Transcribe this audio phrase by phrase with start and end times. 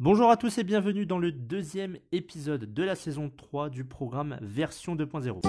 [0.00, 4.38] Bonjour à tous et bienvenue dans le deuxième épisode de la saison 3 du programme
[4.40, 5.40] Version 2.0.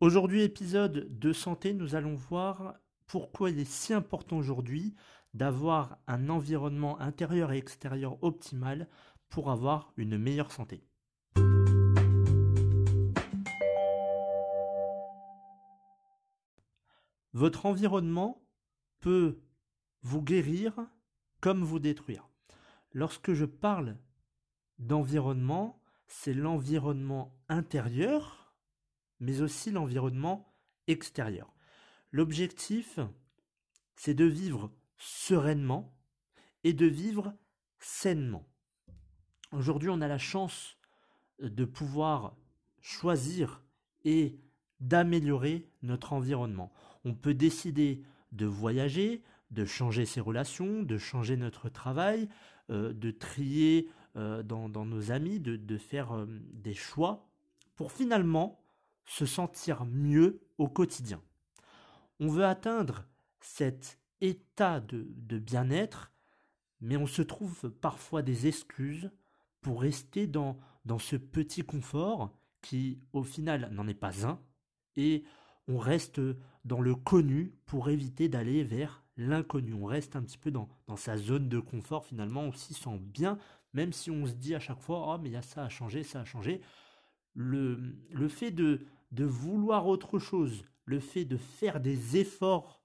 [0.00, 2.74] Aujourd'hui, épisode de santé, nous allons voir
[3.06, 4.94] pourquoi il est si important aujourd'hui
[5.32, 8.86] d'avoir un environnement intérieur et extérieur optimal
[9.30, 10.84] pour avoir une meilleure santé.
[17.32, 18.42] Votre environnement
[19.00, 19.38] peut
[20.04, 20.74] vous guérir
[21.40, 22.28] comme vous détruire.
[22.92, 23.96] Lorsque je parle
[24.78, 28.54] d'environnement, c'est l'environnement intérieur,
[29.18, 30.54] mais aussi l'environnement
[30.86, 31.52] extérieur.
[32.12, 33.00] L'objectif,
[33.96, 35.92] c'est de vivre sereinement
[36.62, 37.34] et de vivre
[37.78, 38.46] sainement.
[39.52, 40.76] Aujourd'hui, on a la chance
[41.40, 42.36] de pouvoir
[42.80, 43.62] choisir
[44.04, 44.38] et
[44.80, 46.72] d'améliorer notre environnement.
[47.04, 49.22] On peut décider de voyager,
[49.54, 52.28] de changer ses relations, de changer notre travail,
[52.70, 57.28] euh, de trier euh, dans, nos amis, de, faire euh, des choix
[57.76, 58.60] pour finalement
[59.06, 61.20] se sentir mieux au quotidien.
[62.20, 63.04] On veut atteindre
[63.40, 66.12] cet état de, de bien-être,
[66.80, 69.10] mais on se trouve parfois des excuses
[69.60, 74.40] pour rester dans, dans ce petit confort qui, au final, n'en est pas un,
[74.96, 75.24] et
[75.68, 76.20] on reste
[76.64, 79.74] dans le connu pour éviter d'aller vers l'inconnu.
[79.74, 83.38] On reste un petit peu dans, sa zone de confort finalement, on s'y sent bien,
[83.72, 85.68] même si on se dit à chaque fois, oh mais il y a ça à
[85.68, 86.60] changer, ça a changé.
[87.34, 92.80] Le, le fait de, de vouloir autre chose, le fait de faire des efforts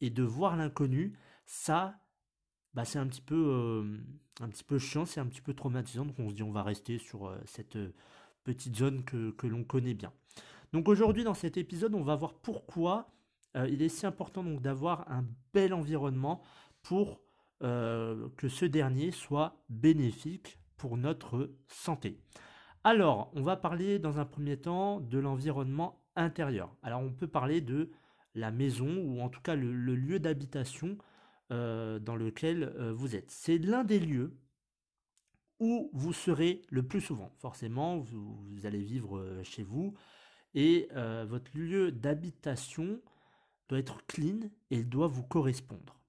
[0.00, 1.98] et de voir l'inconnu, ça,
[2.74, 3.98] bah c'est un petit peu, euh,
[4.40, 6.04] un petit peu chiant, c'est un petit peu traumatisant.
[6.06, 7.94] Donc on se dit on va rester sur euh, cette euh,
[8.44, 10.12] petite zone que, que l'on connaît bien.
[10.72, 13.08] Donc aujourd'hui dans cet épisode, on va voir pourquoi
[13.56, 16.42] euh, il est si important donc d'avoir un bel environnement
[16.82, 17.20] pour
[17.62, 22.18] euh, que ce dernier soit bénéfique pour notre santé.
[22.82, 26.74] Alors, on va parler dans un premier temps de l'environnement intérieur.
[26.82, 27.90] Alors, on peut parler de
[28.34, 30.98] la maison ou en tout cas le, lieu d'habitation
[31.52, 33.30] euh, dans lequel vous êtes.
[33.30, 34.36] C'est l'un des lieux
[35.60, 37.32] où vous serez le plus souvent.
[37.38, 39.94] Forcément, vous, allez vivre chez vous
[40.54, 40.88] et
[41.26, 43.00] votre lieu d'habitation
[43.68, 46.00] doit être clean et il doit vous correspondre.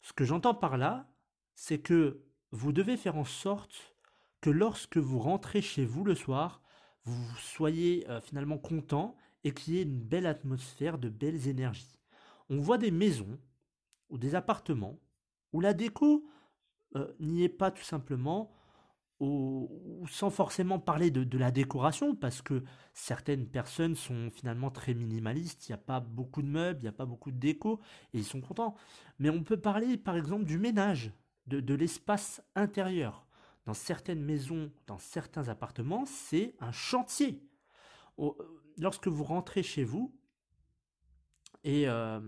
[0.00, 1.08] Ce que j'entends par là,
[1.54, 3.96] c'est que vous devez faire en sorte
[4.40, 6.62] que lorsque vous rentrez chez vous le soir,
[7.04, 11.98] vous soyez euh, finalement content et qu'il y ait une belle atmosphère, de belles énergies.
[12.48, 13.38] On voit des maisons
[14.10, 14.98] ou des appartements
[15.52, 16.28] où la déco
[16.96, 18.52] euh, n'y est pas tout simplement
[20.08, 25.72] sans forcément parler de, la décoration, parce que certaines personnes sont finalement très minimalistes, il
[25.72, 27.80] n'y a pas beaucoup de meubles, il n'y a pas beaucoup de déco,
[28.12, 28.74] et ils sont contents.
[29.18, 31.12] Mais on peut parler par exemple du ménage,
[31.46, 33.26] de, l'espace intérieur.
[33.64, 37.42] Dans certaines maisons, dans certains appartements, c'est un chantier.
[38.78, 40.14] Lorsque vous rentrez chez vous
[41.62, 42.20] et, euh,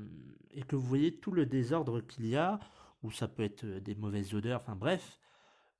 [0.53, 2.61] et que vous voyez tout le désordre qu'il y a,
[3.03, 5.19] ou ça peut être des mauvaises odeurs, enfin bref,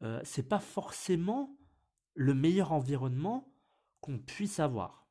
[0.05, 1.57] euh, c'est pas forcément
[2.15, 3.53] le meilleur environnement
[4.01, 5.07] qu'on puisse avoir.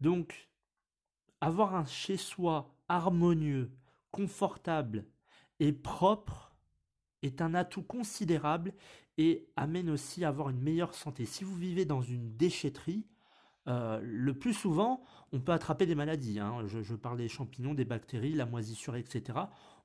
[0.00, 0.50] Donc,
[1.40, 3.70] avoir un chez-soi harmonieux,
[4.10, 5.06] confortable
[5.60, 6.56] et propre
[7.22, 8.72] est un atout considérable
[9.18, 11.26] et amène aussi à avoir une meilleure santé.
[11.26, 13.06] Si vous vivez dans une déchetterie,
[13.66, 16.38] euh, le plus souvent, on peut attraper des maladies.
[16.38, 16.66] Hein.
[16.66, 19.38] Je, je, parle des champignons, des bactéries, la moisissure, etc.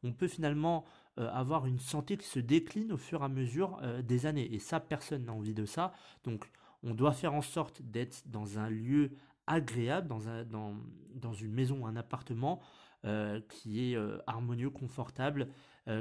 [0.03, 0.85] On peut finalement
[1.19, 4.53] euh, avoir une santé qui se décline au fur et à mesure euh, des années.
[4.53, 5.91] Et ça, personne n'a envie de ça.
[6.23, 6.49] Donc,
[6.83, 9.11] on doit faire en sorte d'être dans un lieu
[9.47, 10.75] agréable, dans, un, dans,
[11.13, 12.61] dans une maison, un appartement
[13.05, 13.97] euh, qui est
[14.27, 15.49] harmonieux, confortable,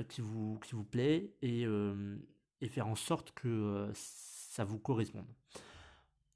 [0.08, 1.66] qui, vous, plaît et
[2.68, 5.24] faire en sorte que ça vous corresponde.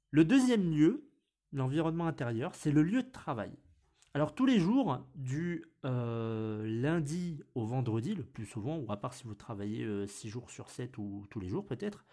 [0.09, 1.07] Le deuxième lieu,
[1.51, 3.51] l'environnement intérieur, c'est le lieu de travail.
[4.15, 9.13] Alors tous les jours, du euh, lundi au vendredi, le plus souvent, ou à part
[9.13, 12.05] si vous travaillez 6 euh, jours sur 7 ou tous les jours peut-être,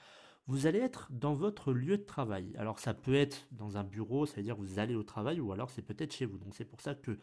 [0.46, 2.54] vous allez être dans votre lieu de travail.
[2.56, 5.52] Alors ça peut être dans un bureau, ça veut dire vous allez au travail, ou
[5.52, 6.38] alors c'est peut-être chez vous.
[6.38, 7.18] Donc c'est pour ça que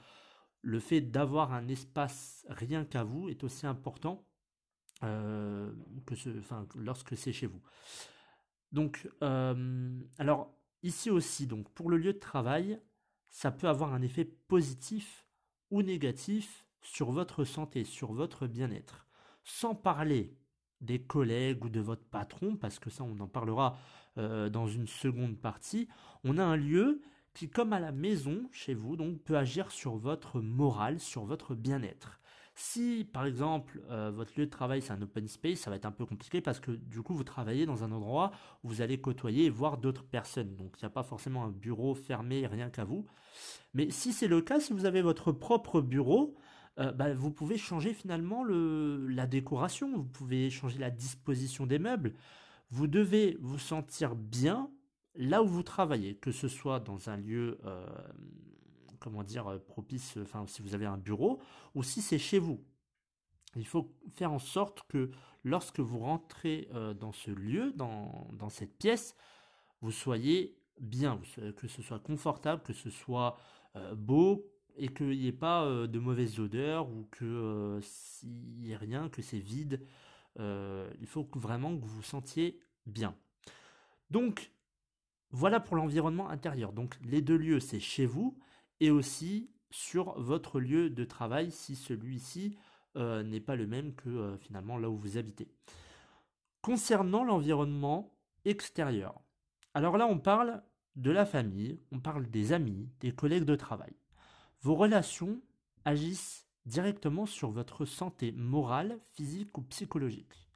[0.62, 4.28] le fait d'avoir un espace rien qu'à vous est aussi important
[5.04, 5.72] euh,
[6.06, 6.16] que
[6.76, 7.62] lorsque c'est chez vous.
[8.72, 10.54] Donc, euh, alors
[10.84, 12.80] ici aussi, donc pour le lieu de travail,
[13.38, 15.28] ça peut avoir un effet positif
[15.70, 19.06] ou négatif sur votre santé, sur votre bien-être.
[19.44, 20.36] Sans parler
[20.82, 23.78] des collègues ou de votre patron, parce que ça on en parlera
[24.18, 25.88] euh, dans une seconde partie,
[26.24, 27.00] on a un lieu
[27.36, 31.54] qui, comme à la maison chez vous, donc peut agir sur votre morale, sur votre
[31.54, 32.20] bien-être.
[32.60, 35.86] Si, par exemple, euh, votre lieu de travail c'est un open space, ça va être
[35.86, 38.32] un peu compliqué parce que du coup, vous travaillez dans un endroit
[38.64, 40.56] où vous allez côtoyer et voir d'autres personnes.
[40.56, 43.06] Donc, il n'y a pas forcément un bureau fermé, rien qu'à vous.
[43.76, 46.36] Mais si c'est le cas, si vous avez votre propre bureau,
[46.80, 51.78] euh, bah, vous pouvez changer finalement le, la décoration, vous pouvez changer la disposition des
[51.78, 52.16] meubles.
[52.72, 54.72] Vous devez vous sentir bien
[55.14, 57.86] là où vous travaillez, que ce soit dans un lieu euh,
[59.00, 61.40] comment dire, euh, propice, enfin, si vous avez un bureau,
[61.76, 62.64] ou si c'est chez vous.
[63.56, 65.10] Il faut faire en sorte que
[65.44, 69.16] lorsque vous rentrez euh, dans ce lieu, dans, cette pièce,
[69.82, 71.20] vous soyez bien,
[71.56, 73.38] que ce soit confortable, que ce soit
[73.76, 74.46] euh, beau
[74.76, 79.24] et qu'il n'y ait pas de mauvaises odeurs ou que s'il n'y ait rien, que
[79.24, 79.82] c'est vide.
[80.38, 83.16] il faut vraiment que vous vous sentiez bien.
[84.12, 84.52] Donc,
[85.32, 86.74] voilà pour l'environnement intérieur.
[86.74, 88.38] Donc, les deux lieux, c'est chez vous
[88.80, 92.58] et aussi sur votre lieu de travail si celui-ci
[92.96, 95.48] euh, n'est pas le même que euh, finalement là où vous habitez.
[96.62, 98.14] Concernant l'environnement
[98.46, 99.22] extérieur,
[99.74, 100.64] alors là on parle
[100.96, 103.94] de la famille, on parle des amis, des collègues de travail.
[104.62, 105.40] Vos relations
[105.86, 110.50] agissent directement sur votre santé morale, physique ou psychologique.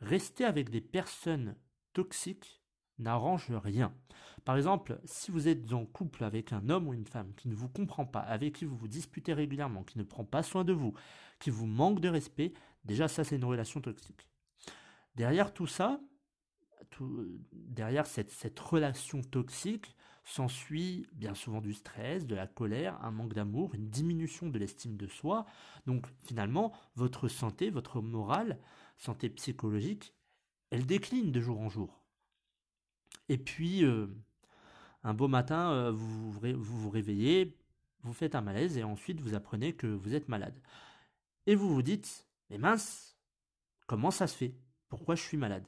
[0.00, 1.56] Rester avec des personnes
[1.92, 2.62] toxiques
[2.98, 3.92] n'arrange rien.
[4.44, 7.54] Par exemple, si vous êtes en couple avec un homme ou une femme qui ne
[7.54, 10.72] vous comprend pas, avec qui vous vous disputez régulièrement, qui ne prend pas soin de
[10.72, 10.94] vous,
[11.38, 12.52] qui vous manque de respect,
[12.84, 14.26] déjà ça c'est une relation toxique.
[15.14, 16.00] Derrière tout ça,
[17.52, 19.94] derrière cette, cette relation toxique,
[20.28, 24.96] s'ensuit bien souvent du stress, de la colère, un manque d'amour, une diminution de l'estime
[24.96, 25.46] de soi.
[25.86, 28.58] Donc finalement, votre santé, votre morale,
[28.98, 30.14] santé psychologique,
[30.70, 31.97] elle décline de jour en jour.
[33.28, 34.06] Et puis, euh,
[35.02, 37.56] un beau matin, euh, vous, vous, vous réveillez,
[38.02, 40.60] vous faites un malaise et ensuite vous apprenez que vous êtes malade.
[41.46, 43.18] Et vous vous dites, mais mince,
[43.86, 44.54] comment ça se fait?
[44.88, 45.66] Pourquoi je suis malade?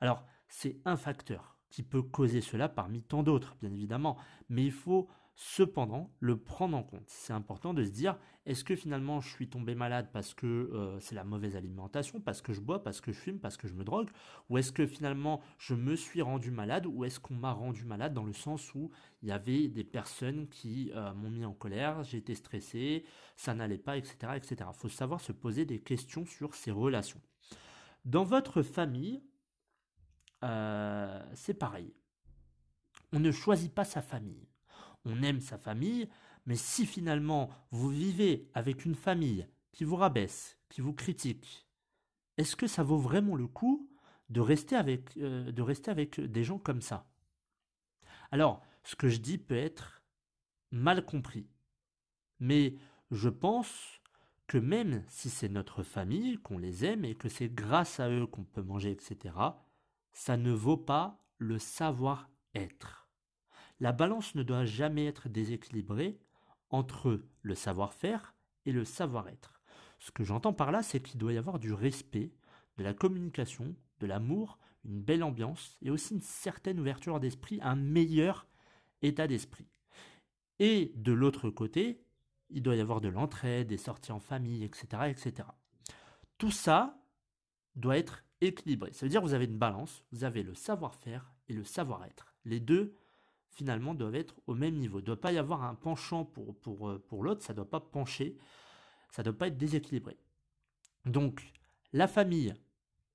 [0.00, 4.18] Alors, c'est un facteur qui peut causer cela parmi tant d'autres, bien évidemment,
[4.48, 7.04] mais il faut Cependant, le prendre en compte.
[7.06, 11.00] C'est important de se dire, est-ce que finalement je suis tombé malade parce que euh,
[11.00, 13.72] c'est la mauvaise alimentation, parce que je bois, parce que je fume, parce que je
[13.72, 14.10] me drogue,
[14.50, 18.12] ou est-ce que finalement je me suis rendu malade, ou est-ce qu'on m'a rendu malade
[18.12, 18.90] dans le sens où
[19.22, 23.04] il y avait des personnes qui euh, m'ont mis en colère, j'étais stressé,
[23.36, 24.34] ça n'allait pas, etc.
[24.36, 24.56] etc.
[24.68, 27.20] Il faut savoir se poser des questions sur ces relations.
[28.04, 29.22] Dans votre famille,
[30.44, 31.94] euh, c'est pareil.
[33.12, 34.51] On ne choisit pas sa famille
[35.04, 36.08] on aime sa famille,
[36.46, 41.66] mais si finalement vous vivez avec une famille qui vous rabaisse, qui vous critique,
[42.36, 43.90] est-ce que ça vaut vraiment le coup
[44.30, 47.06] de rester avec, euh, de rester avec des gens comme ça?
[48.30, 50.02] Alors, ce que je dis peut être
[50.70, 51.46] mal compris,
[52.40, 52.76] mais
[53.10, 54.00] je pense
[54.46, 58.26] que même si c'est notre famille, qu'on les aime et que c'est grâce à eux
[58.26, 59.34] qu'on peut manger, etc.,
[60.12, 63.01] ça ne vaut pas le savoir-être.
[63.82, 66.16] La balance ne doit jamais être déséquilibrée
[66.70, 68.32] entre le savoir-faire
[68.64, 69.60] et le savoir-être.
[69.98, 72.30] Ce que j'entends par là, c'est qu'il doit y avoir du respect,
[72.76, 77.74] de la communication, de l'amour, une belle ambiance et aussi une certaine ouverture d'esprit, un
[77.74, 78.46] meilleur
[79.02, 79.66] état d'esprit.
[80.60, 82.04] Et de l'autre côté,
[82.50, 85.48] il doit y avoir de l'entraide, des sorties en famille, etc., etc.
[86.38, 87.02] Tout ça
[87.74, 88.92] doit être équilibré.
[88.92, 92.32] Ça veut dire que vous avez une balance, vous avez le savoir-faire et le savoir-être.
[92.44, 92.96] Les deux
[93.54, 94.98] finalement doivent être au même niveau.
[94.98, 97.56] Il ne doit pas y avoir un penchant pour, pour, euh, pour l'autre, ça ne
[97.56, 98.36] doit pas pencher,
[99.10, 100.16] ça ne doit pas être déséquilibré.
[101.04, 101.52] Donc,
[101.92, 102.54] la famille,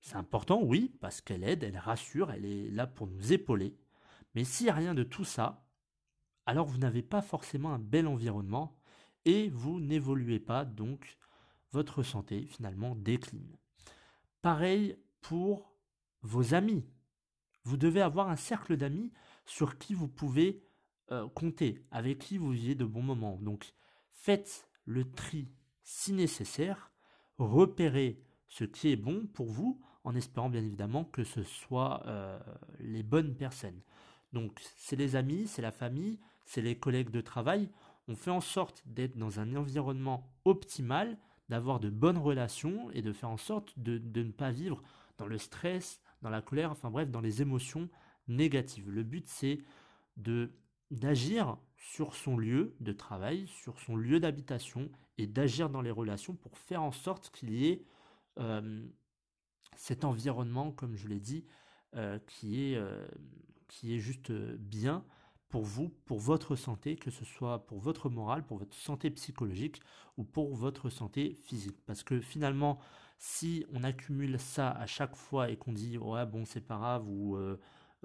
[0.02, 3.76] c'est important, oui, parce qu'elle aide, elle rassure, elle est là pour nous épauler.
[4.36, 5.66] Mais s'il n'y a rien de tout ça,
[6.46, 8.80] alors vous n'avez pas forcément un bel environnement
[9.26, 11.18] et vous n'évoluez pas, donc
[11.72, 13.58] votre santé finalement décline.
[14.42, 15.74] Pareil pour
[16.22, 16.86] vos amis.
[17.64, 19.12] Vous devez avoir un cercle d'amis
[19.48, 20.62] sur qui vous pouvez
[21.12, 23.40] euh, compter, avec qui vous vivez de bons moments.
[23.42, 23.74] Donc
[24.10, 25.50] faites le tri
[25.84, 26.92] si nécessaire,
[27.40, 32.38] repérez ce qui est bon pour vous en espérant bien évidemment que ce soit euh,
[32.80, 33.82] les bonnes personnes.
[34.34, 37.70] Donc c'est les amis, c'est la famille, c'est les collègues de travail.
[38.10, 43.14] On fait en sorte d'être dans un environnement optimal, d'avoir de bonnes relations et de
[43.14, 44.84] faire en sorte de, de ne pas vivre
[45.18, 47.90] dans le stress, dans la colère, enfin bref, dans les émotions
[48.28, 48.90] négatives.
[48.90, 49.60] Le but c'est
[50.18, 50.52] de
[50.92, 56.36] d'agir sur son lieu de travail, sur son lieu d'habitation et d'agir dans les relations
[56.36, 57.86] pour faire en sorte qu'il y ait
[59.76, 61.46] cet environnement, comme je l'ai dit,
[62.26, 62.82] qui, est,
[63.68, 65.04] qui est juste bien
[65.50, 69.82] pour vous, pour votre santé, que ce soit pour votre morale, pour votre santé psychologique
[70.18, 71.78] ou pour votre santé physique.
[71.86, 72.80] Parce que finalement,
[73.18, 77.08] si on accumule ça à chaque fois et qu'on dit ouais bon c'est pas grave
[77.10, 77.38] ou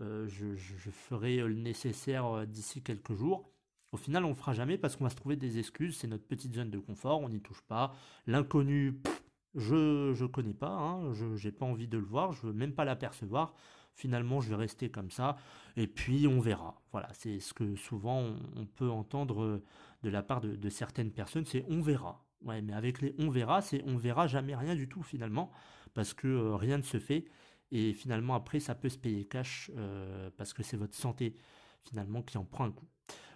[0.00, 3.50] euh, je, ferai le nécessaire euh, d'ici quelques jours.
[3.92, 5.98] Au final, on ne fera jamais parce qu'on va se trouver des excuses.
[5.98, 7.94] C'est notre petite zone de confort, on n'y touche pas.
[8.26, 9.00] L'inconnu,
[9.54, 12.72] je ne connais pas, hein, je n'ai pas envie de le voir, je veux même
[12.72, 13.54] pas l'apercevoir.
[13.94, 15.36] Finalement, je vais rester comme ça,
[15.76, 16.80] et puis on verra.
[16.92, 18.24] Voilà, c'est ce que souvent
[18.56, 19.64] on, peut entendre euh,
[20.02, 22.24] de la part de, certaines personnes, c'est on verra.
[22.40, 25.50] Ouais, mais avec les on verra, c'est on verra jamais rien du tout finalement,
[25.92, 27.26] parce que rien ne se fait.
[27.72, 31.34] Et finalement, après, ça peut se payer cash euh, parce que c'est votre santé
[31.80, 32.86] finalement qui en prend un coup.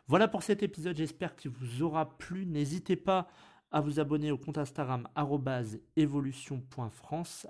[0.07, 2.47] Voilà pour cet épisode, j'espère qu'il vous aura plu.
[2.47, 3.28] N'hésitez pas
[3.73, 5.09] à vous abonner au compte Instagram
[5.97, 7.47] evolution.france.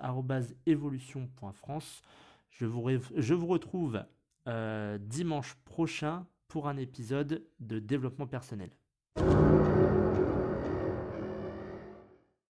[0.65, 2.01] evolution.france.
[2.49, 4.03] Je vous, retrouve
[4.47, 8.71] euh, dimanche prochain pour un épisode de développement personnel.